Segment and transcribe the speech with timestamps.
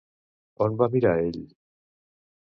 [0.67, 1.37] On va mirar ell?